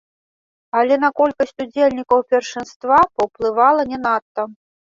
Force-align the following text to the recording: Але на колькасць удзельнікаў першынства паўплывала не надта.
Але 0.79 0.95
на 1.03 1.09
колькасць 1.19 1.53
удзельнікаў 1.65 2.19
першынства 2.33 2.97
паўплывала 3.21 3.89
не 3.93 3.99
надта. 4.09 4.51